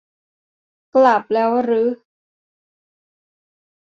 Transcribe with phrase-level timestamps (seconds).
[0.95, 1.83] กลับแล้วรึ